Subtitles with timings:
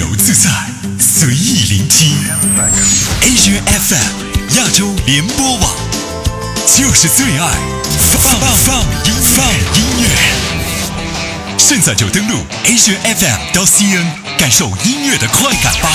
[0.00, 0.48] 由自在，
[0.98, 2.16] 随意聆听。
[3.20, 5.76] Asia FM 亚洲联播网，
[6.74, 7.52] 就是最爱
[7.98, 9.44] 放放放音放
[9.76, 10.08] 音乐。
[11.58, 14.06] 现在就登录 Asia FM 到 CN，
[14.38, 15.90] 感受音乐的快感吧。